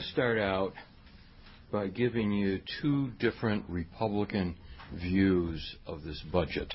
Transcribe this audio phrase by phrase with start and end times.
[0.00, 0.74] to start out
[1.72, 4.54] by giving you two different Republican
[4.94, 6.74] views of this budget.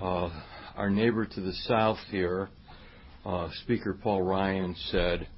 [0.00, 0.30] Uh,
[0.74, 2.48] our neighbor to the south here,
[3.26, 5.28] uh, Speaker Paul Ryan, said,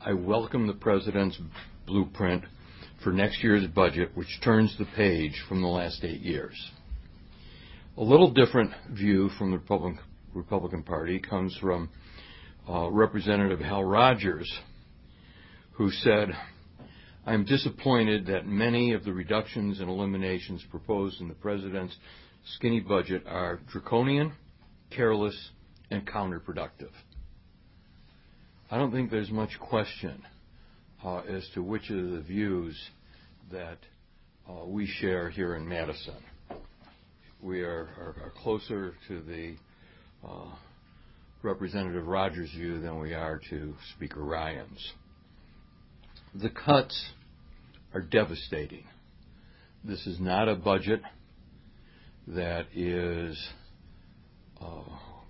[0.00, 1.40] I welcome the President's
[1.84, 2.44] blueprint
[3.02, 6.54] for next year's budget, which turns the page from the last eight years.
[7.96, 9.98] A little different view from the Republican,
[10.32, 11.88] Republican Party comes from
[12.68, 14.48] uh, Representative Hal Rogers,
[15.82, 16.28] who said,
[17.26, 21.96] I am disappointed that many of the reductions and eliminations proposed in the President's
[22.54, 24.32] skinny budget are draconian,
[24.94, 25.36] careless,
[25.90, 26.92] and counterproductive.
[28.70, 30.22] I don't think there's much question
[31.04, 32.80] uh, as to which of the views
[33.50, 33.78] that
[34.48, 36.22] uh, we share here in Madison.
[37.42, 39.56] We are, are, are closer to the
[40.24, 40.54] uh,
[41.42, 44.92] Representative Rogers' view than we are to Speaker Ryan's.
[46.34, 47.10] The cuts
[47.92, 48.84] are devastating.
[49.84, 51.02] This is not a budget
[52.26, 53.38] that is
[54.58, 54.82] uh,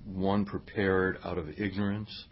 [0.04, 2.26] one prepared out of ignorance,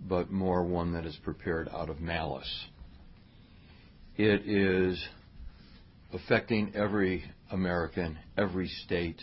[0.00, 2.64] but more one that is prepared out of malice.
[4.16, 5.00] It is
[6.12, 9.20] affecting every American, every state,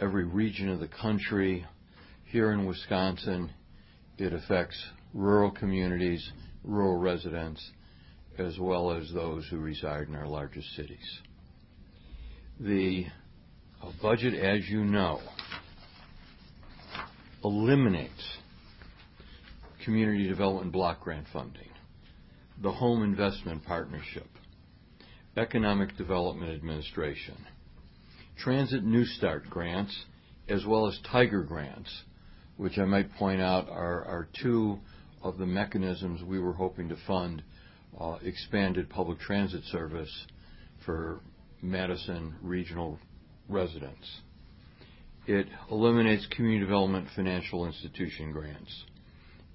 [0.00, 1.66] every region of the country.
[2.30, 3.50] Here in Wisconsin,
[4.16, 6.26] it affects rural communities,
[6.64, 7.70] rural residents,
[8.38, 11.20] as well as those who reside in our largest cities.
[12.58, 13.06] The
[14.00, 15.20] budget, as you know,
[17.44, 18.38] eliminates
[19.84, 21.68] community development block grant funding,
[22.62, 24.26] the Home Investment Partnership,
[25.36, 27.36] Economic Development Administration,
[28.38, 29.94] Transit New Start grants,
[30.48, 31.90] as well as Tiger grants,
[32.56, 34.78] which I might point out are, two
[35.24, 37.42] of the mechanisms we were hoping to fund
[37.98, 40.26] uh, expanded public transit service
[40.84, 41.20] for
[41.62, 42.98] Madison regional
[43.48, 44.20] residents.
[45.26, 48.84] It eliminates community development financial institution grants,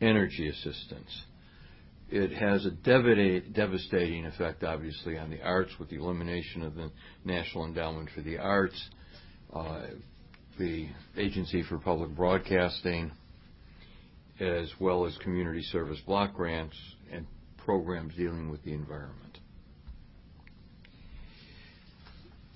[0.02, 1.24] energy assistance.
[2.09, 6.90] It has a devastating effect, obviously, on the arts with the elimination of the
[7.24, 8.90] National Endowment for the Arts,
[9.53, 9.81] uh,
[10.57, 13.12] the Agency for Public Broadcasting,
[14.39, 16.75] as well as community service block grants
[17.11, 17.25] and
[17.57, 19.38] programs dealing with the environment.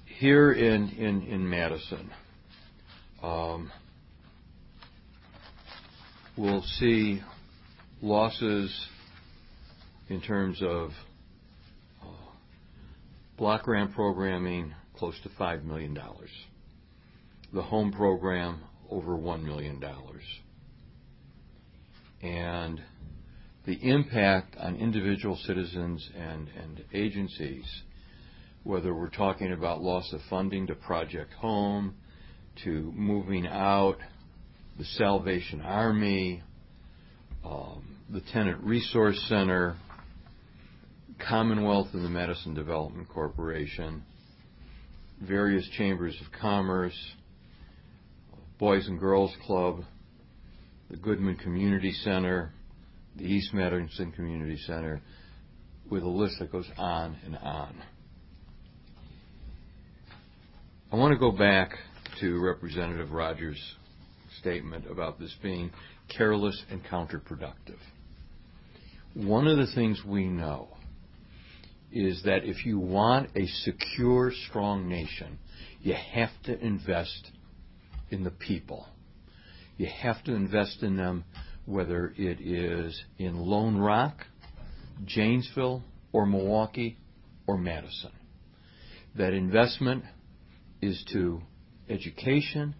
[0.05, 2.09] Here in, in, in Madison,
[3.21, 3.71] um,
[6.37, 7.21] we'll see
[8.01, 8.87] losses
[10.09, 10.91] in terms of
[12.01, 12.05] uh,
[13.37, 15.97] block grant programming close to $5 million.
[17.53, 19.83] The home program over $1 million.
[22.23, 22.81] And
[23.65, 27.65] the impact on individual citizens and, and agencies,
[28.63, 31.95] whether we're talking about loss of funding to Project Home,
[32.63, 33.97] to moving out,
[34.77, 36.41] the Salvation Army,
[37.43, 39.75] um, the Tenant Resource Center,
[41.27, 44.03] Commonwealth and the Madison Development Corporation,
[45.21, 46.97] various chambers of commerce,
[48.59, 49.83] Boys and Girls Club,
[50.93, 52.53] the Goodman Community Center,
[53.15, 55.01] the East Madison Community Center,
[55.89, 57.81] with a list that goes on and on.
[60.91, 61.71] I want to go back
[62.19, 63.59] to Representative Rogers'
[64.39, 65.71] statement about this being
[66.15, 67.79] careless and counterproductive.
[69.15, 70.67] One of the things we know
[71.91, 75.39] is that if you want a secure, strong nation,
[75.81, 77.31] you have to invest
[78.11, 78.85] in the people.
[79.77, 81.25] You have to invest in them
[81.65, 84.25] whether it is in Lone Rock,
[85.05, 86.97] Janesville, or Milwaukee,
[87.47, 88.11] or Madison.
[89.15, 90.03] That investment
[90.81, 91.41] is to
[91.89, 92.75] education,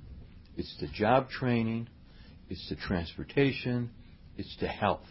[0.58, 1.88] it's to job training,
[2.50, 3.90] it's to transportation,
[4.38, 5.06] it's to health.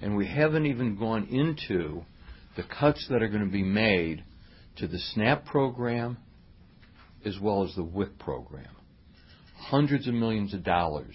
[0.00, 2.04] And we haven't even gone into
[2.56, 4.24] the cuts that are going to be made
[4.76, 6.18] to the SNAP program
[7.24, 8.75] as well as the WIC program.
[9.56, 11.14] Hundreds of millions of dollars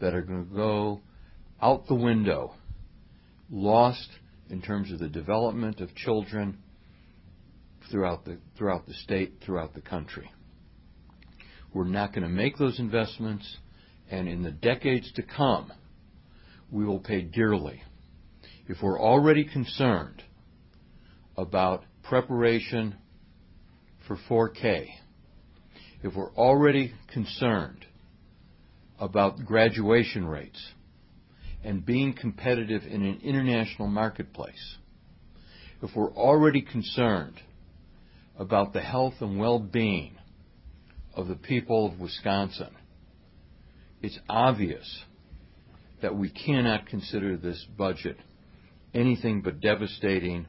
[0.00, 1.00] that are going to go
[1.60, 2.54] out the window,
[3.50, 4.08] lost
[4.48, 6.58] in terms of the development of children
[7.90, 10.30] throughout the throughout the state, throughout the country.
[11.74, 13.56] We're not going to make those investments,
[14.10, 15.72] and in the decades to come,
[16.70, 17.82] we will pay dearly.
[18.66, 20.22] If we're already concerned
[21.36, 22.96] about preparation
[24.06, 24.88] for 4K,
[26.02, 27.84] if we're already concerned
[28.98, 30.72] about graduation rates
[31.64, 34.76] and being competitive in an international marketplace,
[35.82, 37.40] if we're already concerned
[38.38, 40.16] about the health and well-being
[41.14, 42.70] of the people of Wisconsin,
[44.02, 45.02] it's obvious
[46.02, 48.16] that we cannot consider this budget
[48.94, 50.46] anything but devastating,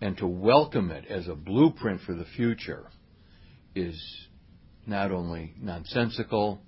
[0.00, 2.86] and to welcome it as a blueprint for the future
[3.74, 4.00] is
[4.86, 6.60] not only nonsensical,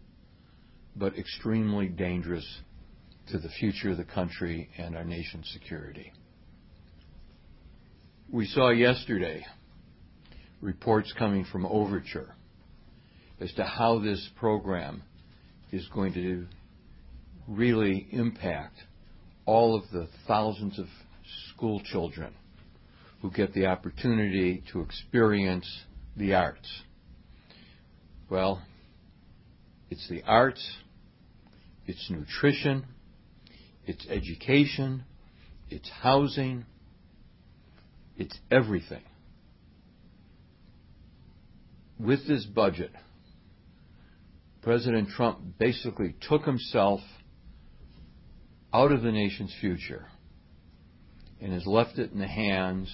[0.97, 2.47] but extremely dangerous
[3.31, 6.13] to the future of the country and our nation's security.
[8.31, 9.45] We saw yesterday
[10.61, 12.35] reports coming from Overture
[13.41, 15.03] as to how this program
[15.73, 16.47] is going to
[17.49, 18.77] really impact
[19.47, 20.87] all of the thousands of
[21.51, 22.33] school children
[23.21, 25.67] who get the opportunity to experience
[26.17, 26.69] the arts.
[28.35, 28.61] Well,
[29.91, 30.61] it's the arts,
[31.87, 32.85] it's nutrition,
[33.87, 35.05] it's education,
[35.71, 36.65] it's housing,
[38.17, 39.05] it's everything.
[42.01, 42.91] With this budget,
[44.63, 47.03] President Trump basically took himself
[48.73, 50.07] out of the nation's future
[51.41, 52.93] and has left it in the hands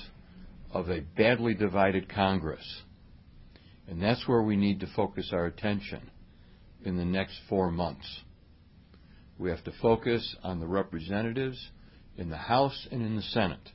[0.71, 2.83] of a badly divided Congress.
[3.91, 6.01] And that's where we need to focus our attention
[6.85, 8.07] in the next four months.
[9.37, 11.59] We have to focus on the representatives
[12.17, 13.69] in the House and in the Senate.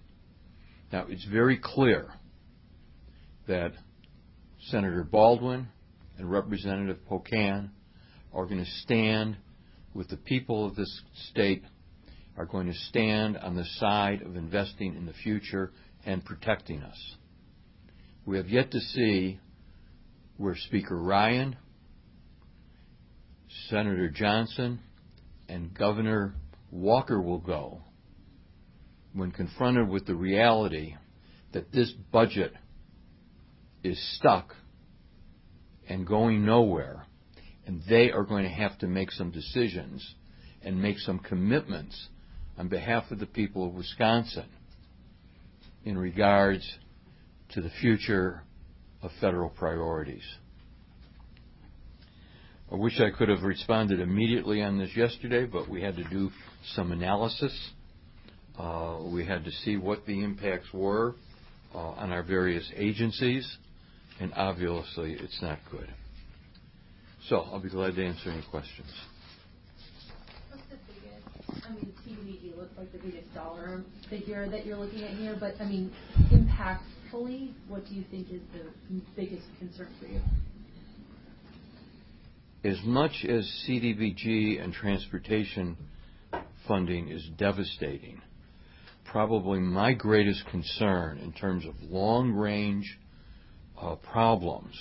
[0.94, 2.14] Now, it's very clear
[3.50, 3.74] that
[4.70, 5.68] Senator Baldwin
[6.18, 7.72] and Representative Pocan
[8.34, 9.36] are going to stand
[9.94, 11.64] with the people of this state
[12.38, 15.74] are going to stand on the side of investing in the future
[16.06, 17.16] and protecting us.
[18.26, 19.40] We have yet to see
[20.38, 21.56] where Speaker Ryan,
[23.70, 24.80] Senator Johnson,
[25.48, 26.34] and Governor
[26.72, 27.82] Walker will go
[29.14, 30.96] when confronted with the reality
[31.54, 32.54] that this budget
[33.82, 34.54] is stuck
[35.88, 37.06] and going nowhere,
[37.66, 40.16] and they are going to have to make some decisions
[40.62, 42.10] and make some commitments
[42.58, 44.50] on behalf of the people of Wisconsin
[45.86, 46.68] in regards
[47.52, 48.42] to the future
[49.01, 50.24] of federal priorities.
[52.71, 56.31] I wish I could have responded immediately on this yesterday, but we had to do
[56.74, 57.56] some analysis.
[58.57, 61.15] Uh, we had to see what the impacts were
[61.75, 63.57] uh, on our various agencies,
[64.19, 65.88] and obviously it's not good.
[67.30, 68.92] So I'll be glad to answer any questions.
[71.63, 75.53] I mean, CDBG looks like the biggest dollar figure that you're looking at here, but
[75.59, 75.92] I mean,
[77.06, 80.22] impactfully, what do you think is the biggest concern for you?
[82.63, 85.78] As much as CDBG and transportation
[86.68, 88.22] funding is devastating,
[89.04, 92.98] probably my greatest concern in terms of long-range
[93.80, 94.75] uh, problems,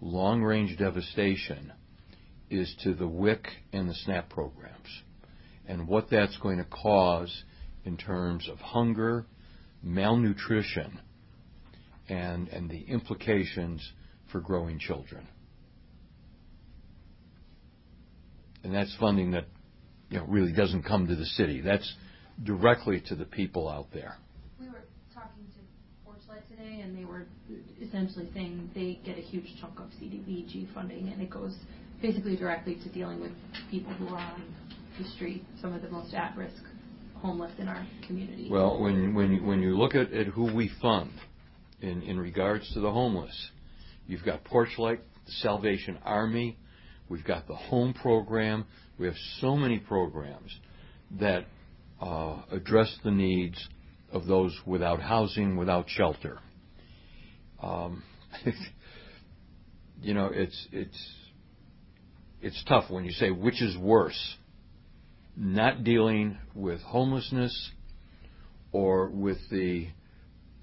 [0.00, 1.72] long-range devastation,
[2.50, 5.02] is to the WIC and the SNAP programs
[5.66, 7.44] and what that's going to cause
[7.84, 9.26] in terms of hunger,
[9.82, 10.98] malnutrition,
[12.08, 13.92] and, and the implications
[14.32, 15.26] for growing children.
[18.64, 19.46] And that's funding that
[20.10, 21.60] you know, really doesn't come to the city.
[21.60, 21.90] That's
[22.44, 24.16] directly to the people out there.
[24.60, 24.84] We were
[25.14, 27.26] talking to Porchlight today, and they were
[27.80, 31.54] essentially saying they get a huge chunk of CDBG funding, and it goes
[32.02, 33.32] basically directly to dealing with
[33.70, 34.42] people who are on
[34.98, 36.62] the street, some of the most at-risk
[37.16, 38.48] homeless in our community.
[38.50, 41.10] Well, when when when you look at, at who we fund
[41.80, 43.50] in in regards to the homeless,
[44.06, 46.58] you've got Porchlight, the Salvation Army,
[47.08, 48.64] we've got the Home Program.
[48.98, 50.54] We have so many programs
[51.20, 51.46] that
[52.00, 53.68] uh, address the needs
[54.12, 56.38] of those without housing, without shelter.
[57.62, 58.02] Um,
[60.02, 61.12] you know, it's it's
[62.40, 64.36] it's tough when you say which is worse
[65.38, 67.70] not dealing with homelessness
[68.72, 69.86] or with the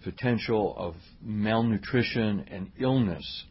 [0.05, 3.43] potential of malnutrition and illness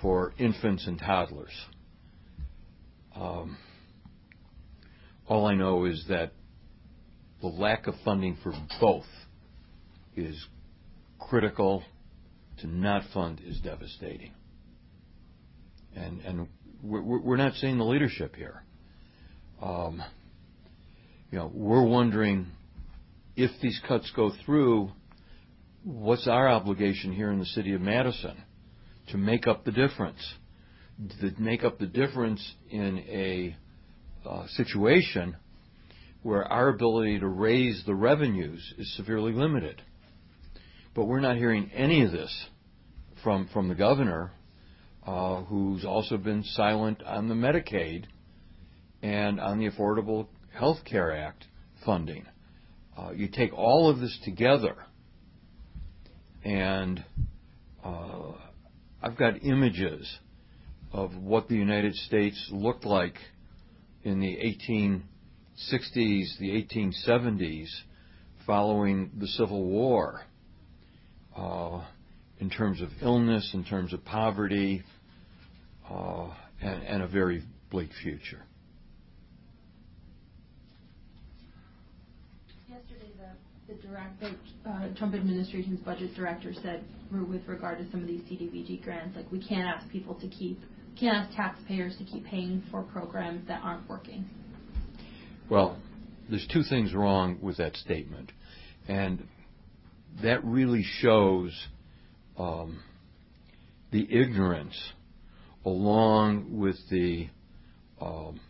[0.00, 1.52] for infants and toddlers.
[3.14, 3.58] Um,
[5.26, 6.32] all I know is that
[7.42, 9.04] the lack of funding for both
[10.16, 10.46] is
[11.18, 11.82] critical.
[12.60, 14.32] To not fund is devastating.
[15.96, 16.48] And, and
[16.82, 18.62] we're, we're not seeing the leadership here.
[19.62, 20.02] Um,
[21.30, 22.48] you know, we're wondering
[23.34, 24.90] if these cuts go through,
[25.84, 28.36] what's our obligation here in the city of Madison
[29.08, 30.34] to make up the difference?
[31.20, 33.56] To make up the difference in a
[34.28, 35.36] uh, situation
[36.22, 39.80] where our ability to raise the revenues is severely limited.
[40.94, 42.46] But we're not hearing any of this
[43.22, 44.32] from from the governor,
[45.06, 48.04] uh, who's also been silent on the Medicaid
[49.02, 51.46] and on the Affordable Health Care Act
[51.86, 52.26] funding.
[52.96, 54.76] Uh, you take all of this together,
[56.50, 57.04] and
[57.84, 58.32] uh,
[59.00, 60.18] I've got images
[60.92, 63.14] of what the United States looked like
[64.02, 67.68] in the 1860s, the 1870s,
[68.46, 70.22] following the Civil War,
[71.36, 71.84] uh,
[72.40, 74.82] in terms of illness, in terms of poverty,
[75.88, 76.30] uh,
[76.60, 78.42] and, and a very bleak future.
[84.20, 89.16] The uh, Trump administration's budget director said with regard to some of these CDBG grants,
[89.16, 90.60] like we can't ask people to keep,
[90.98, 94.24] can't ask taxpayers to keep paying for programs that aren't working.
[95.48, 95.76] Well,
[96.28, 98.32] there's two things wrong with that statement,
[98.88, 99.26] and
[100.22, 101.52] that really shows
[102.38, 102.80] um,
[103.92, 104.76] the ignorance
[105.64, 107.28] along with the
[108.00, 108.40] um,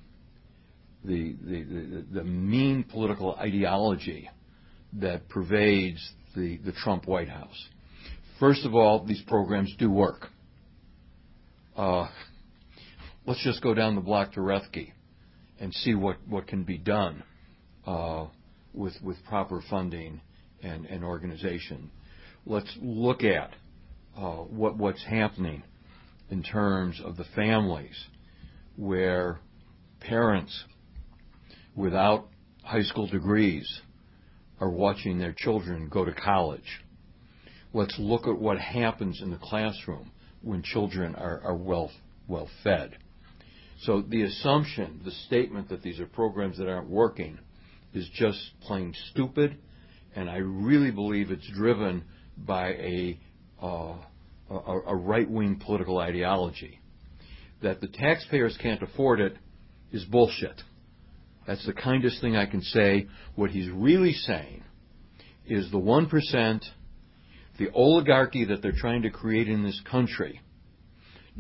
[1.02, 4.28] the, the, the, the mean political ideology
[4.94, 7.68] that pervades the, the Trump White House.
[8.38, 10.28] First of all, these programs do work.
[11.76, 12.09] Uh,
[13.26, 14.92] let's just go down the block to Rethke
[15.61, 17.23] and see what, what can be done
[17.87, 18.26] uh,
[18.73, 20.20] with, with proper funding
[20.62, 21.90] and, and organization.
[22.47, 23.50] Let's look at
[24.16, 25.62] uh, what, what's happening
[26.30, 28.06] in terms of the families
[28.76, 29.38] where
[30.00, 30.64] parents
[31.76, 32.26] without
[32.62, 33.80] high school degrees
[34.60, 36.82] are watching their children go to college.
[37.72, 40.10] Let's look at what happens in the classroom
[40.42, 41.90] when children are, are well,
[42.28, 42.96] well fed.
[43.82, 47.38] So the assumption, the statement that these are programs that aren't working
[47.94, 49.56] is just plain stupid,
[50.14, 52.04] and I really believe it's driven
[52.36, 53.18] by a,
[53.62, 53.94] uh,
[54.50, 56.80] a, a right-wing political ideology.
[57.62, 59.36] That the taxpayers can't afford it
[59.92, 60.62] is bullshit.
[61.50, 63.09] That's the kindest thing I can say.
[63.35, 64.62] What he's really saying
[65.45, 66.61] is the 1%,
[67.59, 70.40] the oligarchy that they're trying to create in this country,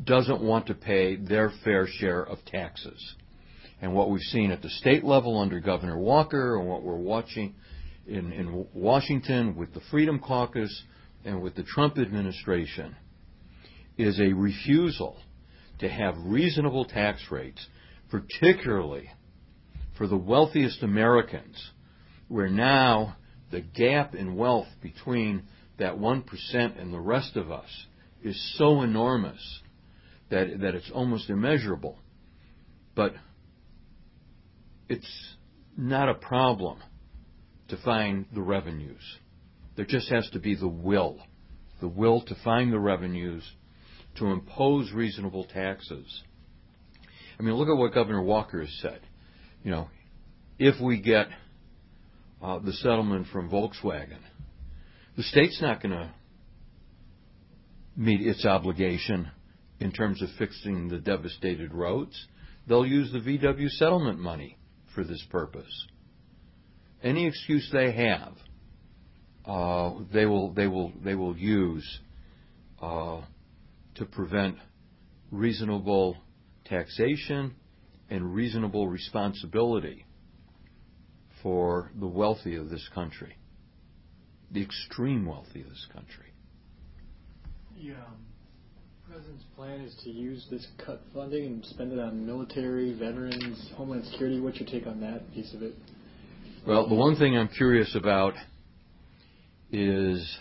[0.02, 3.14] doesn't want to pay their fair share of taxes.
[3.80, 7.54] And what we've seen at the state level under Governor Walker and what we're watching
[8.04, 10.82] in, in Washington with the Freedom Caucus
[11.24, 12.96] and with the Trump administration
[13.96, 15.18] is a refusal
[15.78, 17.64] to have reasonable tax rates,
[18.10, 19.08] particularly
[20.00, 21.72] for the wealthiest Americans,
[22.28, 23.18] where now
[23.50, 25.42] the gap in wealth between
[25.78, 27.68] that 1% and the rest of us
[28.24, 29.60] is so enormous
[30.30, 31.98] that, that it's almost immeasurable.
[32.94, 33.12] But
[34.88, 35.34] it's
[35.76, 36.78] not a problem
[37.68, 39.02] to find the revenues.
[39.76, 41.18] There just has to be the will.
[41.82, 43.42] The will to find the revenues,
[44.16, 46.22] to impose reasonable taxes.
[47.38, 49.00] I mean, look at what Governor Walker has said
[49.62, 49.88] you know,
[50.58, 51.26] if we get
[52.42, 54.20] uh, the settlement from Volkswagen,
[55.16, 56.10] the state's not going to
[57.96, 59.30] meet its obligation
[59.80, 62.26] in terms of fixing the devastated roads.
[62.66, 64.56] They'll use the VW settlement money
[64.94, 65.86] for this purpose.
[67.02, 68.32] Any excuse they have,
[69.46, 72.00] uh, they will they will they will use
[72.80, 73.22] uh,
[73.94, 74.56] to prevent
[75.30, 76.16] reasonable
[76.66, 77.54] taxation
[78.10, 80.04] and reasonable responsibility
[81.42, 83.36] for the wealthy of this country,
[84.50, 86.26] the extreme wealthy of this country.
[87.76, 88.16] The um,
[89.08, 94.04] president's plan is to use this cut funding and spend it on military, veterans, homeland
[94.06, 94.40] security.
[94.40, 95.74] What's your take on that piece of it?
[96.66, 98.34] Well, the one thing I'm curious about
[99.72, 100.38] is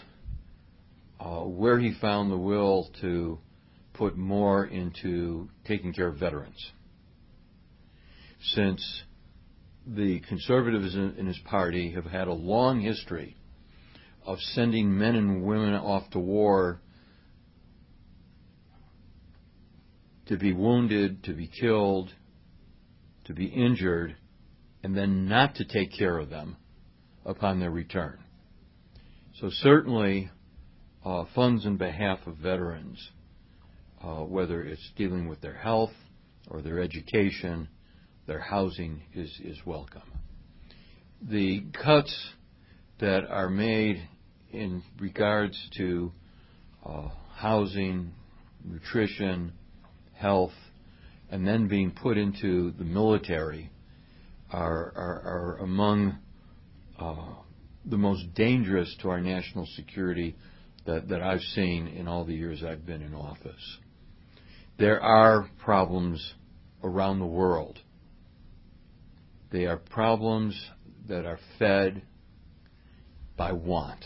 [1.20, 3.38] uh, where he found the will to
[3.94, 6.72] put more into taking care of veterans
[8.42, 9.04] since
[9.86, 13.36] the conservatives in his party have had a long history
[14.26, 16.82] of sending men and women off to war
[20.28, 22.12] to be wounded, to be killed,
[23.26, 24.16] to be injured,
[24.84, 26.56] and then not to take care of them
[27.26, 28.20] upon their return.
[29.40, 30.30] So certainly,
[31.04, 33.10] uh, funds in behalf of veterans,
[34.04, 35.94] uh, whether it's dealing with their health
[36.48, 37.68] or their education,
[38.30, 40.04] their housing is, is welcome.
[41.20, 42.16] The cuts
[43.00, 44.08] that are made
[44.52, 46.12] in regards to
[46.86, 48.14] uh, housing,
[48.64, 49.54] nutrition,
[50.14, 50.54] health,
[51.32, 53.72] and then being put into the military
[54.52, 56.20] are, are, are among
[57.00, 57.34] uh,
[57.84, 60.36] the most dangerous to our national security
[60.86, 63.78] that, that I've seen in all the years I've been in office.
[64.78, 66.36] There are problems
[66.84, 67.80] around the world.
[69.52, 70.60] They are problems
[71.08, 72.04] that are fed
[73.36, 74.06] by want,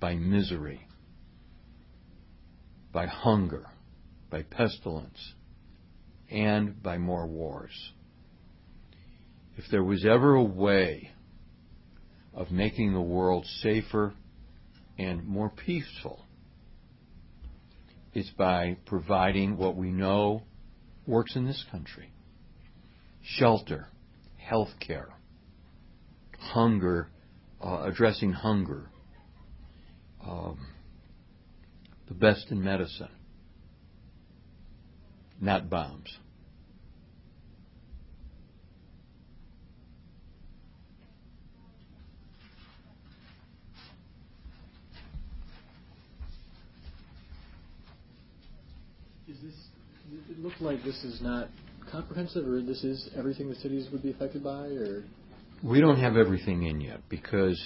[0.00, 0.86] by misery,
[2.92, 3.66] by hunger,
[4.30, 5.34] by pestilence,
[6.30, 7.92] and by more wars.
[9.56, 11.10] If there was ever a way
[12.34, 14.14] of making the world safer
[14.98, 16.24] and more peaceful,
[18.14, 20.42] it's by providing what we know
[21.06, 22.10] works in this country
[23.22, 23.88] shelter,
[24.48, 25.08] health care,
[26.38, 27.08] hunger,
[27.60, 28.88] uh, addressing hunger,
[30.24, 30.58] um,
[32.06, 33.08] the best in medicine,
[35.40, 36.16] not bombs.
[49.28, 49.54] Is this?
[50.30, 51.48] It looked like this is not
[51.90, 55.04] comprehensive, or this is everything the cities would be affected by, or
[55.62, 57.60] We don't have everything in yet because,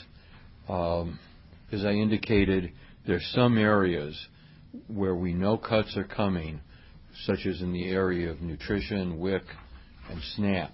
[0.68, 1.18] um,
[1.72, 2.72] as I indicated,
[3.06, 4.18] there's some areas
[4.88, 6.60] where we know cuts are coming,
[7.24, 9.42] such as in the area of nutrition, WIC,
[10.10, 10.72] and SNAP,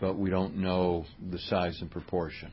[0.00, 2.50] but we don't know the size and proportion.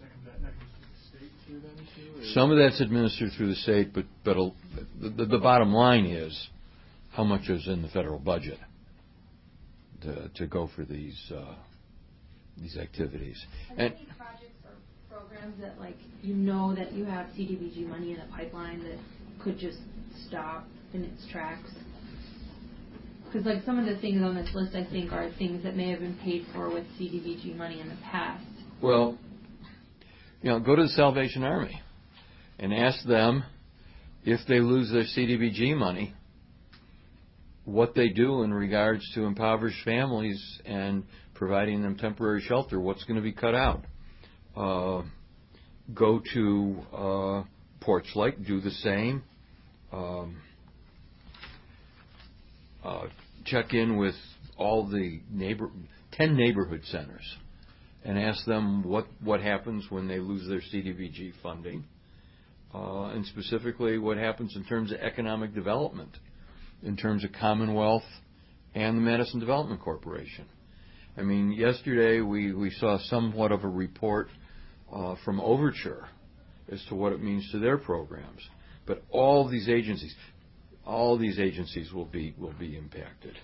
[0.00, 2.20] that comes that comes from the state too, then too?
[2.20, 2.34] Or?
[2.34, 4.36] Some of that's administered through the state, but but
[5.00, 6.48] the, the, the bottom line is
[7.14, 8.58] how much is in the federal budget
[10.02, 11.54] to to go for these uh,
[12.56, 13.44] these activities.
[13.70, 18.12] Are And any projects or programs that, like, you know that you have CDBG money
[18.12, 18.98] in a pipeline that
[19.42, 19.78] could just
[20.26, 21.70] stop in its tracks?
[23.24, 25.90] Because, like, some of the things on this list, I think, are things that may
[25.90, 28.44] have been paid for with CDBG money in the past.
[28.80, 29.18] well,
[30.42, 31.80] you know, go to the Salvation Army
[32.58, 33.44] and ask them
[34.24, 36.14] if they lose their CDBG money,
[37.64, 42.80] what they do in regards to impoverished families and providing them temporary shelter.
[42.80, 43.84] What's going to be cut out?
[44.56, 45.02] Uh,
[45.92, 47.42] go to uh,
[47.80, 48.06] Porch
[48.46, 49.22] do the same.
[49.92, 50.36] Um,
[52.84, 53.06] uh,
[53.44, 54.14] check in with
[54.56, 55.70] all the neighbor,
[56.12, 57.36] ten neighborhood centers,
[58.04, 61.84] and ask them what what happens when they lose their CDBG funding,
[62.74, 66.10] uh, and specifically what happens in terms of economic development,
[66.82, 68.04] in terms of Commonwealth
[68.74, 70.46] and the Madison Development Corporation.
[71.16, 74.28] I mean, yesterday we, we saw somewhat of a report
[74.92, 76.08] uh, from Overture
[76.70, 78.40] as to what it means to their programs.
[78.86, 80.14] But all these agencies,
[80.84, 83.34] all these agencies will be will be impacted.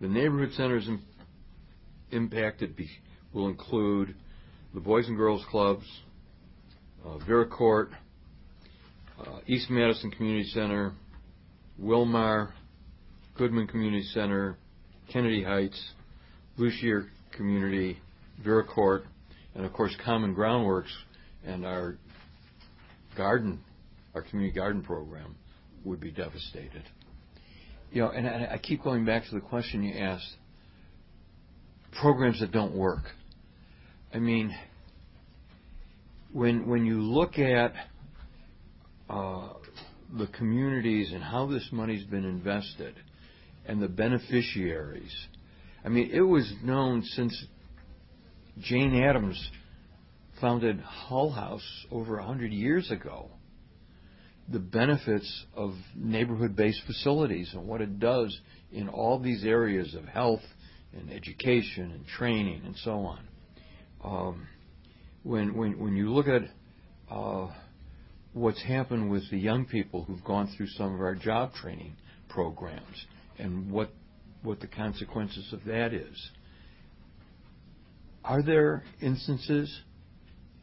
[0.00, 1.02] The neighborhood centers im-
[2.10, 2.74] impacted
[3.32, 4.14] will include
[4.72, 5.84] the Boys and Girls Clubs,
[7.04, 7.90] uh, Vera Court,
[9.20, 10.92] uh, East Madison Community Center,
[11.78, 12.52] Wil-Mar,
[13.36, 14.56] Goodman Community Center,
[15.12, 15.92] Kennedy Heights,
[16.58, 17.98] Lussier Community,
[18.44, 19.04] Vera Court,
[19.54, 20.92] and of course Common Groundworks
[21.44, 21.96] and our
[23.16, 23.60] garden,
[24.14, 25.36] our community garden program
[25.84, 26.82] would be devastated.
[27.92, 30.36] You know, and I, I keep going back to the question you asked.
[32.00, 33.02] Programs that don't work.
[34.14, 34.54] I mean,
[36.32, 37.72] when when you look at
[39.08, 39.48] uh,
[40.16, 42.94] the communities and how this money's been invested
[43.66, 45.14] and the beneficiaries,
[45.84, 47.44] I mean, it was known since
[48.60, 49.50] Jane Addams
[50.40, 53.30] founded Hull House over a hundred years ago.
[54.48, 58.36] The benefits of neighborhood-based facilities and what it does
[58.72, 60.42] in all these areas of health
[60.92, 63.20] and education and training and so on.
[64.02, 64.46] Um,
[65.22, 66.42] when when when you look at
[67.10, 67.48] uh,
[68.32, 71.96] what's happened with the young people who've gone through some of our job training
[72.28, 73.06] programs
[73.38, 73.90] and what
[74.42, 76.30] what the consequences of that is.
[78.24, 79.80] Are there instances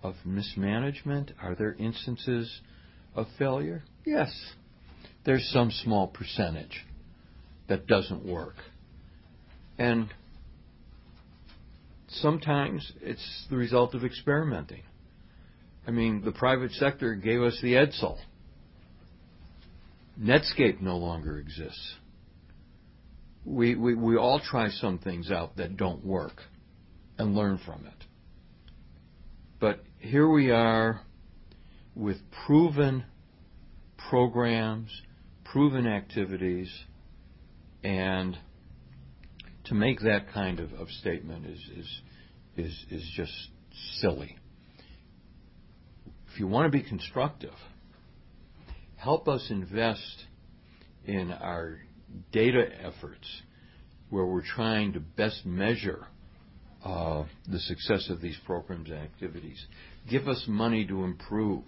[0.04, 1.32] of mismanagement?
[1.42, 2.62] Are there instances
[3.16, 3.84] of failure?
[4.06, 4.32] Yes.
[5.26, 6.86] There's some small percentage
[7.68, 8.56] that doesn't work.
[9.78, 10.08] And
[12.08, 14.84] sometimes it's the result of experimenting.
[15.88, 18.18] I mean, the private sector gave us the Edsel.
[20.20, 21.96] Netscape no longer exists.
[23.46, 26.42] We, we, we all try some things out that don't work
[27.18, 28.06] and learn from it.
[29.60, 31.02] But here we are
[31.96, 33.06] with proven,
[34.10, 34.90] programs,
[35.46, 36.70] proven activities,
[37.84, 38.38] and
[39.70, 42.02] to make that kind of, of statement is, is,
[42.58, 43.34] is, is just
[44.00, 44.38] silly.
[46.32, 47.54] If you want to be constructive,
[48.96, 50.26] help us invest
[51.06, 51.80] in our
[52.32, 53.28] data efforts
[54.10, 56.08] where we're trying to best measure
[56.84, 59.66] uh, the success of these programs and activities.
[60.10, 61.64] Give us money to improve.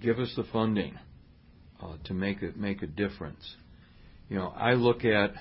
[0.00, 0.98] Give us the funding
[1.82, 3.56] uh, to make it make a difference.
[4.28, 5.34] You know, I look at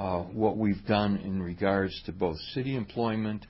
[0.00, 3.44] what we've done in regards to both city employment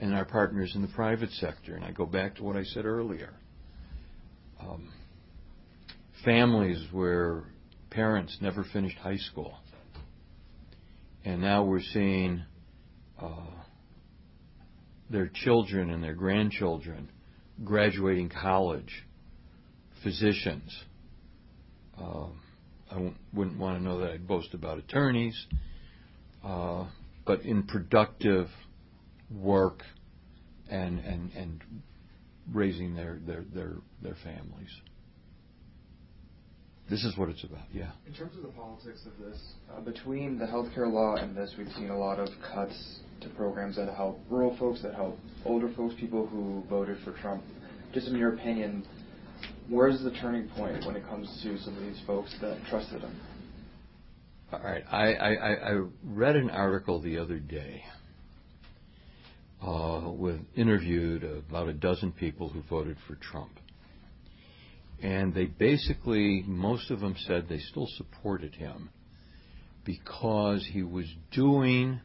[0.00, 2.84] and our partners in the private sector, and I go back to what I said
[2.84, 3.32] earlier.
[4.60, 4.92] Um,
[6.24, 7.44] families where
[7.90, 9.54] parents never finished high school,
[11.24, 12.42] and now we're seeing
[13.18, 13.46] uh,
[15.08, 17.10] their children and their grandchildren
[17.64, 19.04] graduating college,
[20.02, 20.76] physicians.
[21.98, 22.26] Uh,
[22.90, 25.46] I w- wouldn't want to know that I'd boast about attorneys,
[26.46, 26.86] uh,
[27.26, 28.48] but in productive
[29.30, 29.82] work
[30.70, 31.64] and and and
[32.52, 34.70] raising their their their their families.
[36.88, 37.64] This is what it's about.
[37.72, 37.90] Yeah.
[38.06, 39.36] In terms of the politics of this,
[39.74, 43.74] uh, between the healthcare law and this, we've seen a lot of cuts to programs
[43.74, 47.42] that help rural folks, that help older folks, people who voted for Trump.
[47.92, 48.86] Just in your opinion,
[49.68, 53.16] where's the turning point when it comes to some of these folks that trusted him?
[54.52, 54.84] All right.
[54.90, 57.82] I, I, I read an article the other day
[59.60, 63.50] uh, with interviewed about a dozen people who voted for Trump.
[65.02, 68.90] And they basically, most of them said they still supported him
[69.84, 72.00] because he was doing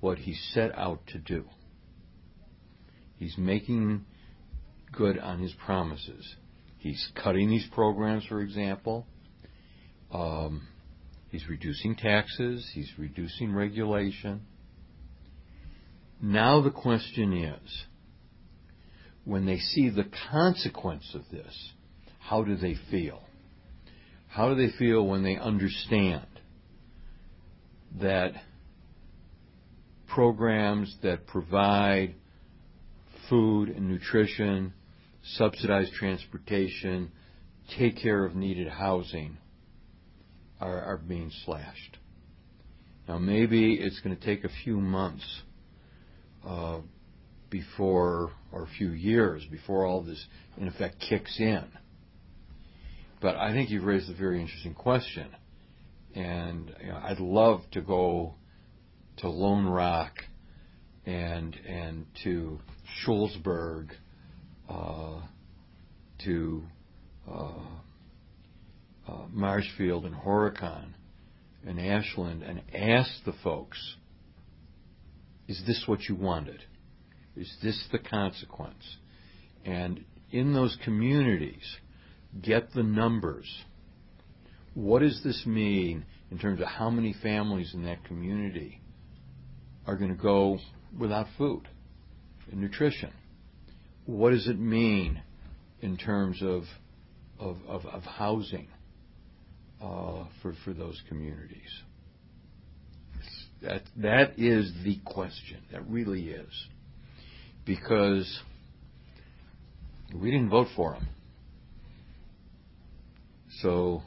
[0.00, 1.44] what he set out to do.
[3.16, 4.04] He's making
[4.92, 6.34] good on his promises.
[6.78, 9.06] He's cutting these programs, for example.
[10.12, 10.66] Um,
[11.34, 12.70] he's reducing taxes.
[12.74, 14.42] He's reducing regulation.
[16.22, 17.84] Now the question is,
[19.24, 21.72] when they see the consequence of this,
[22.20, 23.20] how do they feel?
[24.28, 26.26] How do they feel when they understand
[28.00, 28.34] that
[30.06, 32.14] programs that provide
[33.28, 34.72] food and nutrition,
[35.32, 37.10] subsidized transportation,
[37.76, 39.36] take care of needed housing
[40.64, 41.98] are, are being slashed?
[43.06, 45.42] Now, maybe it's going to take a few months
[46.46, 46.80] uh,
[47.50, 50.24] before, or a few years before all this,
[50.56, 51.64] in effect, kicks in.
[53.20, 55.28] But I think you've raised a very interesting question,
[56.14, 58.34] and you know, I'd love to go
[59.18, 60.12] to Lone Rock
[61.06, 62.58] and and to
[63.02, 63.90] Shullsburg,
[64.68, 65.20] uh,
[66.24, 66.62] to
[67.30, 67.52] uh,
[69.06, 70.94] uh, Marshfield and Horicon
[71.66, 73.96] and Ashland and ask the folks,
[75.48, 76.62] is this what you wanted?
[77.36, 78.96] Is this the consequence?
[79.64, 81.76] And in those communities,
[82.42, 83.46] get the numbers.
[84.74, 88.80] What does this mean in terms of how many families in that community
[89.86, 90.58] are going to go
[90.98, 91.68] without food
[92.50, 93.12] and nutrition?
[94.06, 95.22] What does it mean
[95.80, 96.64] in terms of
[97.38, 98.68] of, of, of housing
[99.84, 101.68] Uh, for for those communities?
[103.60, 105.58] That that is the question.
[105.72, 106.66] That really is,
[107.66, 108.40] because
[110.14, 111.08] we didn't vote for them.
[113.60, 114.02] So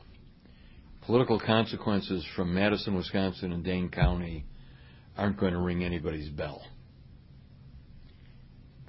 [1.05, 4.45] political consequences from Madison, Wisconsin and Dane County
[5.15, 6.63] aren't going to ring anybody's bell.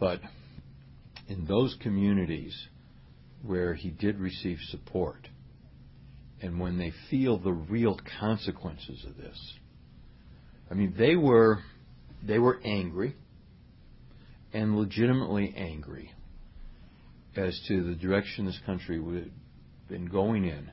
[0.01, 0.21] But
[1.29, 2.57] in those communities
[3.43, 5.29] where he did receive support,
[6.41, 9.55] and when they feel the real consequences of this,
[10.71, 11.61] I mean, they were
[12.27, 13.15] they were angry
[14.53, 16.13] and legitimately angry
[17.37, 19.31] as to the direction this country would
[19.89, 20.71] been going in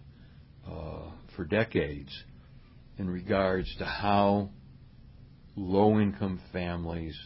[0.67, 2.11] uh, for decades
[2.97, 4.49] in regards to how
[5.55, 7.17] low income families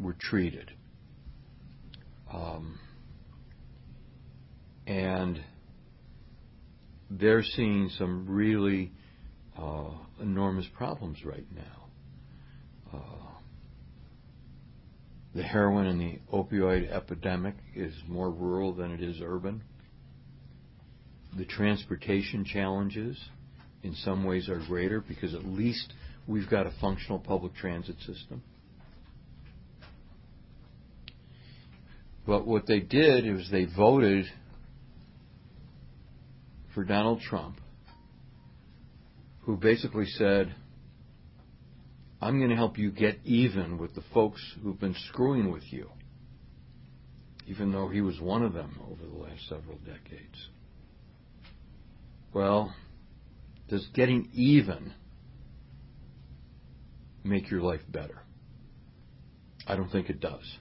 [0.00, 0.70] were treated.
[2.32, 2.78] Um,
[4.86, 5.42] and
[7.20, 8.92] they're seeing some really
[9.58, 12.98] uh, enormous problems right now.
[12.98, 13.28] Uh,
[15.34, 19.62] the heroin and the opioid epidemic is more rural than it is urban
[21.36, 23.18] the transportation challenges
[23.82, 25.92] in some ways are greater because at least
[26.26, 28.42] we've got a functional public transit system.
[32.26, 34.26] But what they did is they voted
[36.74, 37.60] for Donald Trump,
[39.40, 40.54] who basically said,
[42.20, 45.90] I'm going to help you get even with the folks who've been screwing with you,
[47.46, 50.48] even though he was one of them over the last several decades.
[52.32, 52.74] Well,
[53.68, 54.92] does getting even
[57.24, 58.22] make your life better?
[59.66, 60.58] I don't think it does.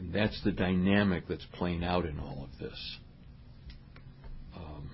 [0.00, 2.98] And that's the dynamic that's playing out in all of this.
[4.54, 4.90] Um,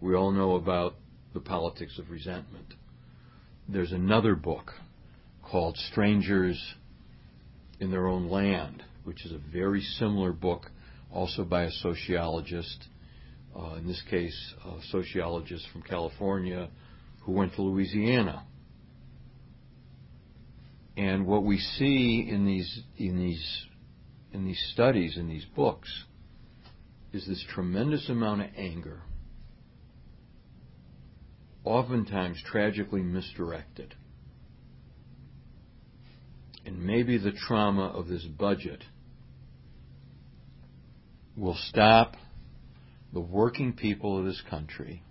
[0.00, 0.94] we all know about
[1.34, 2.74] the politics of resentment.
[3.68, 4.72] There's another book
[5.42, 6.74] called Strangers
[7.80, 10.70] in Their Own Land, which is a very similar book,
[11.12, 12.86] also by a sociologist,
[13.58, 16.68] uh, in this case, a sociologist from California
[17.22, 18.44] who went to Louisiana.
[20.96, 23.66] And what we see in these in these
[24.32, 25.88] in these studies in these books
[27.12, 29.00] is this tremendous amount of anger,
[31.64, 33.94] oftentimes tragically misdirected.
[36.64, 38.84] And maybe the trauma of this budget
[41.36, 42.14] will stop
[43.12, 45.02] the working people of this country,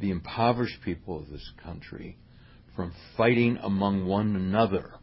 [0.00, 2.16] the impoverished people of this country,
[2.74, 4.94] from fighting among one another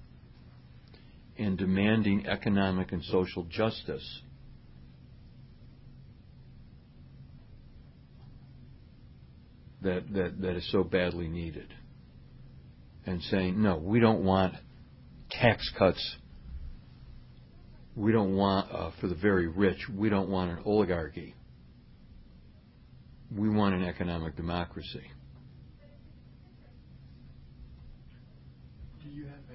[1.37, 4.21] and demanding economic and social justice.
[9.81, 11.73] That, that, that is so badly needed.
[13.05, 14.55] And saying, no, we don't want
[15.29, 16.15] tax cuts.
[17.95, 21.35] We don't want, uh, for the very rich, we don't want an oligarchy.
[23.35, 25.03] We want an economic democracy.
[29.03, 29.46] Do you have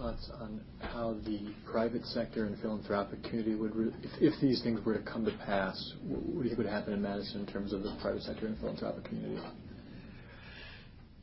[0.00, 4.84] thoughts on how the private sector and philanthropic community would, re- if, if these things
[4.84, 7.72] were to come to pass, what do you think would happen in Madison in terms
[7.72, 9.40] of the private sector and philanthropic community?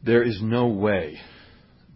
[0.06, 1.20] There is no way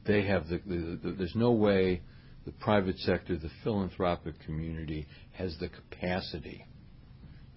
[0.08, 2.02] they have the, the, the, there's no way
[2.46, 6.66] the private sector, the philanthropic community has the capacity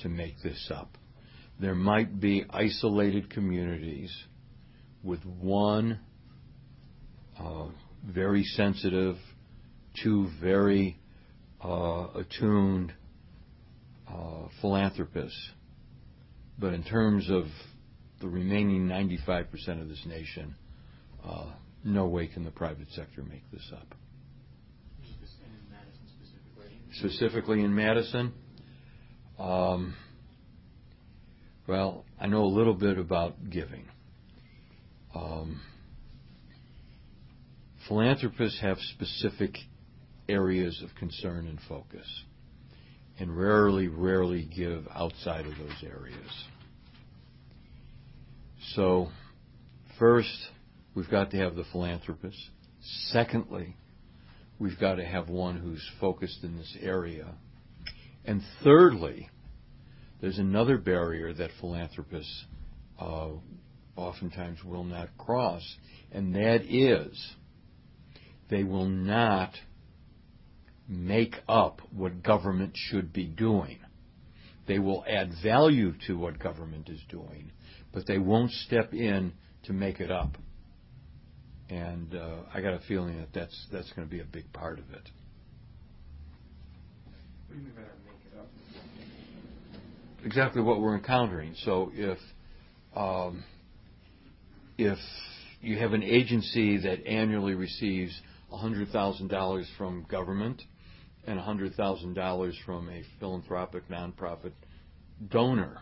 [0.00, 0.98] to make this up.
[1.58, 4.14] There might be isolated communities
[5.02, 6.00] with one
[7.38, 7.68] uh,
[8.04, 9.16] very sensitive,
[10.02, 10.98] two very
[11.62, 12.92] uh, attuned
[14.08, 15.50] uh, philanthropists.
[16.58, 17.46] But in terms of
[18.20, 20.54] the remaining 95% of this nation,
[21.26, 21.46] uh,
[21.84, 23.94] no way can the private sector make this up.
[26.92, 28.32] Specifically in Madison,
[29.38, 29.94] um,
[31.66, 33.86] well, I know a little bit about giving.
[35.14, 35.60] Um,
[37.88, 39.56] philanthropists have specific
[40.28, 42.06] areas of concern and focus,
[43.18, 46.44] and rarely, rarely give outside of those areas.
[48.74, 49.08] So,
[49.98, 50.34] first,
[50.94, 52.38] we've got to have the philanthropist.
[53.08, 53.76] Secondly,
[54.58, 57.34] we've got to have one who's focused in this area.
[58.24, 59.28] And thirdly,
[60.20, 62.46] there's another barrier that philanthropists
[62.98, 63.28] uh,
[63.96, 65.62] oftentimes will not cross,
[66.12, 67.34] and that is
[68.48, 69.54] they will not
[70.88, 73.78] make up what government should be doing.
[74.66, 77.52] They will add value to what government is doing,
[77.92, 79.32] but they won't step in
[79.64, 80.36] to make it up.
[81.70, 84.78] And uh, I got a feeling that that's that's going to be a big part
[84.78, 85.10] of it.
[87.48, 88.48] What do you mean by make it up?
[90.24, 91.54] Exactly what we're encountering.
[91.64, 92.18] So if
[92.94, 93.44] um,
[94.76, 94.98] if
[95.60, 98.18] you have an agency that annually receives
[98.58, 100.62] $100,000 from government
[101.26, 104.52] and $100,000 from a philanthropic nonprofit
[105.30, 105.78] donor,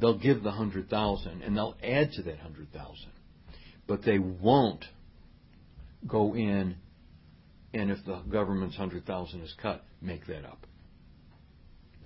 [0.00, 2.94] they'll give the 100,000 and they'll add to that 100,000.
[3.86, 4.84] But they won't
[6.06, 6.76] go in
[7.74, 10.66] and if the government's 100,000 is cut, make that up.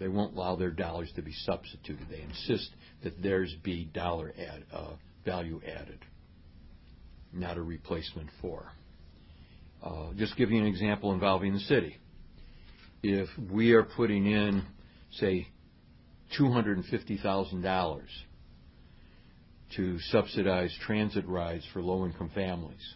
[0.00, 2.06] They won't allow their dollars to be substituted.
[2.10, 2.70] They insist
[3.04, 6.00] that theirs be dollar add, uh, value added,
[7.32, 8.72] not a replacement for.
[9.82, 11.96] Uh, just give you an example involving the city.
[13.02, 14.62] If we are putting in,
[15.12, 15.48] say,
[16.38, 18.02] $250,000
[19.76, 22.94] to subsidize transit rides for low-income families,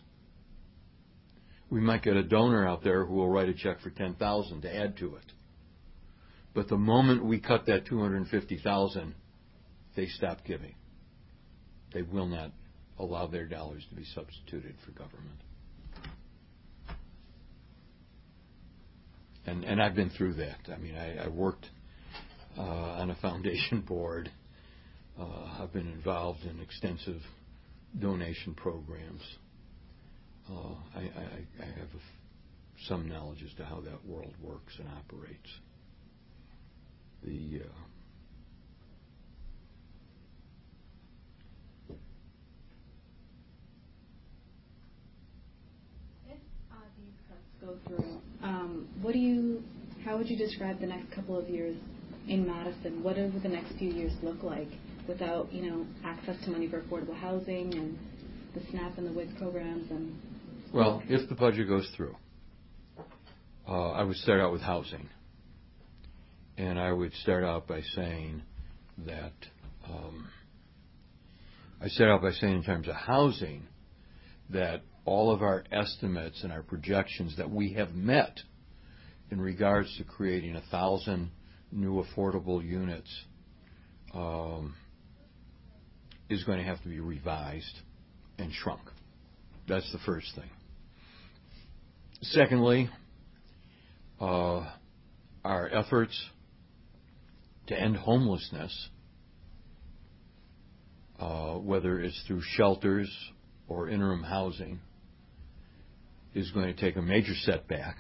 [1.71, 4.77] we might get a donor out there who will write a check for 10000 to
[4.77, 5.33] add to it.
[6.55, 9.15] But the moment we cut that 250,000,
[9.97, 10.75] they stop giving.
[11.93, 12.53] They will not
[12.99, 15.41] allow their dollars to be substituted for government.
[19.47, 20.59] And and I've been through that.
[20.73, 21.67] I mean, I, I worked
[22.57, 24.31] uh, on a foundation board.
[25.19, 27.21] Uh, I've been involved in extensive
[28.01, 29.21] donation programs.
[30.51, 31.89] Uh, I, I, I have
[32.89, 35.49] some knowledge as to how that world works and operates.
[37.23, 37.69] The uh,
[46.73, 46.77] uh,
[47.61, 48.14] go through,
[49.01, 49.63] what do you,
[50.05, 51.77] how would you describe the next couple of years
[52.29, 53.03] in Madison?
[53.03, 54.69] What do the next few years look like
[55.09, 57.99] without, you know, access to money for affordable housing and
[58.55, 60.15] the SNAP and the WIC programs and?
[60.73, 62.17] Well, if the budget goes through,
[63.69, 65.09] uh, I would start out with housing.
[66.57, 68.43] And I would start out by saying
[69.07, 69.33] that
[69.89, 70.29] um,
[71.81, 73.67] I start out by saying in terms of housing
[74.51, 78.41] that all of our estimates and our projections that we have met
[79.31, 81.31] in regards to creating a thousand
[81.73, 83.11] new affordable units
[84.15, 84.75] um,
[86.29, 87.81] is going to have to be revised
[88.39, 88.81] and shrunk.
[89.69, 90.51] That's the first thing.
[92.23, 92.89] Secondly,
[94.21, 94.67] uh,
[95.45, 96.19] our efforts
[97.67, 98.89] to end homelessness,
[101.19, 103.11] uh, whether it's through shelters
[103.69, 104.81] or interim housing,
[106.35, 107.97] is going to take a major setback,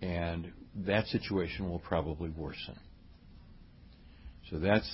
[0.00, 2.78] and that situation will probably worsen.
[4.50, 4.90] So that's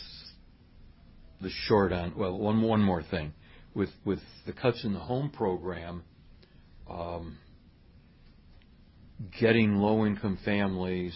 [1.41, 2.15] the short on.
[2.17, 3.33] Well, one one more thing.
[3.75, 6.03] With with the cuts in the home program,
[6.89, 7.39] um,
[9.41, 11.15] getting low-income families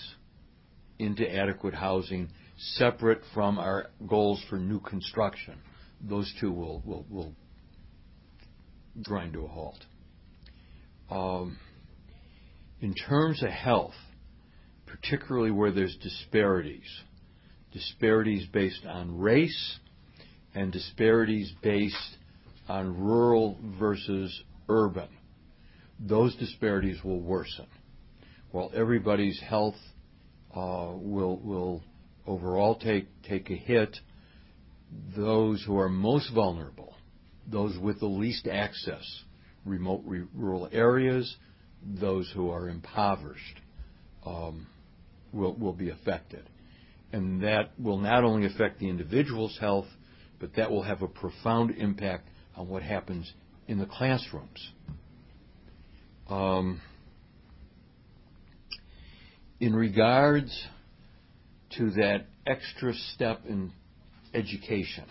[0.98, 5.58] into adequate housing separate from our goals for new construction.
[6.00, 7.34] Those two will
[9.02, 9.84] grind to a halt.
[11.12, 11.58] Um,
[12.80, 13.94] in terms of health,
[14.86, 16.88] particularly where there's disparities
[17.72, 19.78] disparities based on race
[20.54, 22.16] and disparities based
[22.68, 25.08] on rural versus urban,
[25.98, 27.66] those disparities will worsen.
[28.50, 29.76] While everybody's health
[30.54, 31.82] uh, will
[32.26, 33.96] overall take, take a hit,
[35.16, 36.94] those who are most vulnerable,
[37.50, 39.04] those with the least access,
[39.64, 40.02] remote
[40.34, 41.36] rural areas,
[41.84, 43.60] those who are impoverished,
[44.24, 44.66] um,
[45.32, 46.48] will be affected.
[47.12, 49.86] And that will not only affect the individual's health,
[50.40, 53.32] but that will have a profound impact on what happens
[53.68, 54.72] in the classrooms.
[56.28, 56.80] Um,
[59.60, 60.66] in regards
[61.76, 63.72] to that extra step in
[64.34, 65.04] education,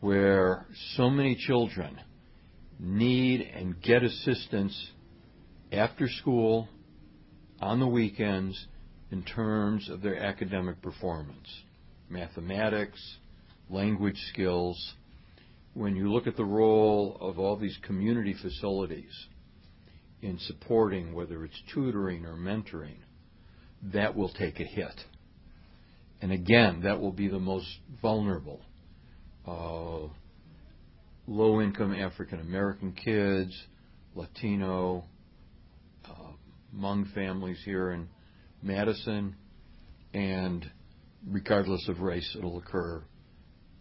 [0.00, 2.00] where so many children
[2.78, 4.90] need and get assistance
[5.72, 6.68] after school,
[7.60, 8.66] on the weekends,
[9.10, 11.48] in terms of their academic performance,
[12.08, 13.00] mathematics,
[13.70, 14.94] language skills.
[15.74, 19.12] When you look at the role of all these community facilities
[20.22, 22.96] in supporting, whether it's tutoring or mentoring,
[23.92, 25.04] that will take a hit.
[26.20, 27.68] And again, that will be the most
[28.02, 28.60] vulnerable.
[29.46, 30.12] Uh,
[31.28, 33.54] low income African American kids,
[34.14, 35.04] Latino,
[36.06, 36.32] uh,
[36.74, 38.08] Hmong families here in
[38.62, 39.36] Madison,
[40.14, 40.68] and
[41.26, 43.02] regardless of race, it'll occur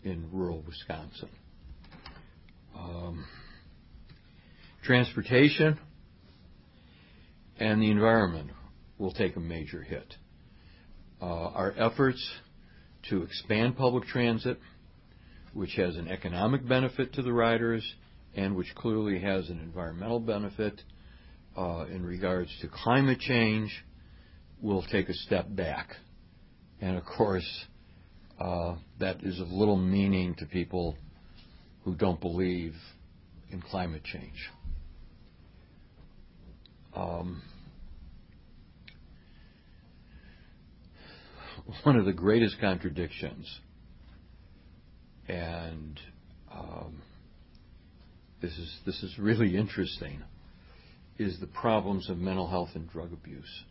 [0.04, 1.30] in rural Wisconsin.
[2.78, 3.26] Um,
[4.84, 5.80] transportation
[7.60, 8.52] and the environment
[8.98, 10.16] will take a major hit.
[11.22, 12.24] Uh, our efforts
[13.10, 14.60] to expand public transit,
[15.58, 17.84] which has an economic benefit to the riders
[18.36, 20.84] and which clearly has an environmental benefit
[21.58, 23.84] uh, in regards to climate change,
[24.62, 25.96] will take a step back.
[26.79, 27.65] And of course,
[28.40, 30.96] uh, that is of little meaning to people
[31.84, 32.75] who don't believe
[33.50, 34.52] in climate change.
[36.96, 37.42] Um,
[41.82, 43.60] one of the greatest contradictions,
[45.28, 46.00] and
[46.52, 47.02] um,
[48.42, 50.21] this is this is really interesting,
[51.17, 53.63] is the problems of mental health and drug abuse.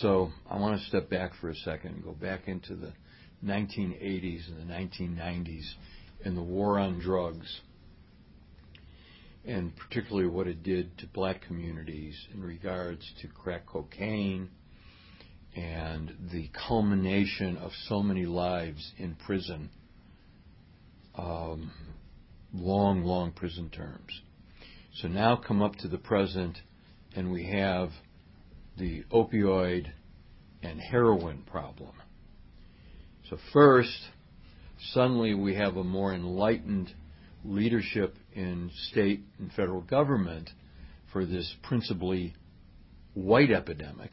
[0.00, 2.92] So I want to step back for a second and go back into the
[3.44, 5.64] 1980s and the 1990s
[6.24, 7.60] and the war on drugs
[9.46, 14.48] and particularly what it did to black communities in regards to crack cocaine
[15.54, 19.70] and the culmination of so many lives in prison,
[21.16, 21.70] um,
[22.52, 24.22] long, long prison terms.
[24.94, 26.58] So now come up to the present,
[27.16, 27.90] and we have
[28.78, 29.90] the opioid
[30.62, 31.92] and heroin problem.
[33.30, 33.96] So first,
[34.92, 36.92] suddenly we have a more enlightened
[37.44, 40.50] leadership in state and federal government
[41.12, 42.34] for this principally
[43.14, 44.12] white epidemic,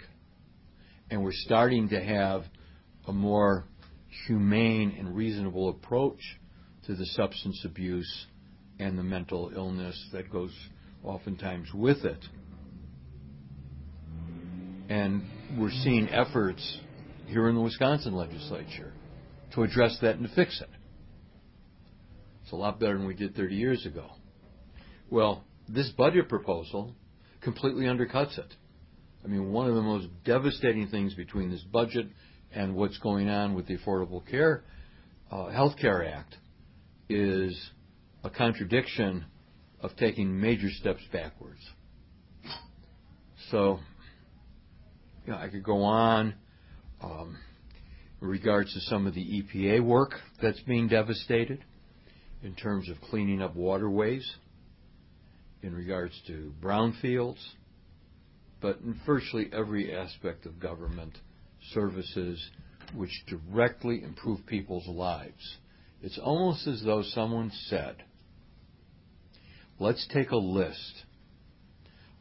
[1.09, 2.43] and we're starting to have
[3.07, 3.65] a more
[4.27, 6.19] humane and reasonable approach
[6.85, 8.25] to the substance abuse
[8.79, 10.51] and the mental illness that goes
[11.03, 12.23] oftentimes with it.
[14.89, 15.23] And
[15.57, 16.79] we're seeing efforts
[17.27, 18.93] here in the Wisconsin legislature
[19.53, 20.69] to address that and to fix it.
[22.43, 24.07] It's a lot better than we did 30 years ago.
[25.09, 26.95] Well, this budget proposal
[27.41, 28.53] completely undercuts it.
[29.23, 32.07] I mean, one of the most devastating things between this budget
[32.53, 34.63] and what's going on with the Affordable Care
[35.31, 36.35] uh, Health Care Act
[37.13, 37.71] is
[38.23, 39.25] a contradiction
[39.81, 41.59] of taking major steps backwards.
[43.49, 43.79] So,
[45.25, 46.35] you know, I could go on
[47.03, 47.37] um,
[48.21, 51.63] in regards to some of the EPA work that's being devastated
[52.43, 54.29] in terms of cleaning up waterways,
[55.61, 57.39] in regards to brownfields,
[58.61, 61.17] but in virtually every aspect of government
[61.73, 62.49] services
[62.95, 65.57] which directly improve people's lives.
[66.01, 67.97] It's almost as though someone said,
[69.79, 71.05] let's take a list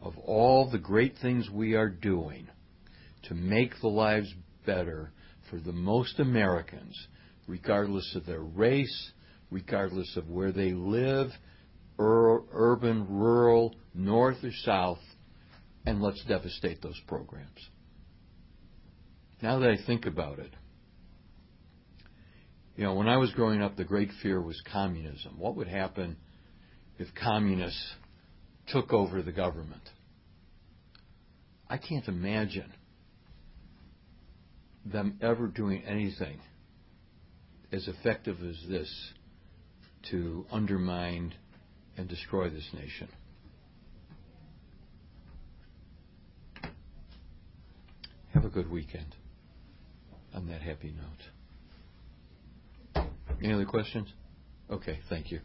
[0.03, 2.49] of all the great things we are doing
[3.25, 4.33] to make the lives
[4.67, 5.11] better
[5.49, 6.97] for the most Americans,
[7.47, 9.13] regardless of their race,
[9.51, 11.31] regardless of where they live,
[11.99, 15.01] ur- urban, rural, north or south,
[15.87, 17.69] and let's devastate those programs.
[19.43, 20.53] Now that I think about it,
[22.81, 25.35] you know, when I was growing up, the great fear was communism.
[25.37, 26.17] What would happen
[26.99, 27.93] if communists
[28.69, 29.83] took over the government?
[31.69, 32.73] I can't imagine
[34.87, 36.41] them ever doing anything
[37.71, 38.91] as effective as this
[40.13, 41.35] to undermine
[41.99, 43.09] and destroy this nation.
[48.33, 49.15] Have a good weekend
[50.33, 51.40] on that happy note.
[53.43, 54.09] Any other questions?
[54.71, 55.41] Okay, thank you.